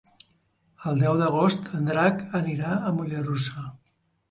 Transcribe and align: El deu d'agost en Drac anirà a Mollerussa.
El 0.91 0.97
deu 1.03 1.19
d'agost 1.19 1.69
en 1.81 1.91
Drac 1.91 2.25
anirà 2.41 2.73
a 2.91 2.97
Mollerussa. 2.99 3.71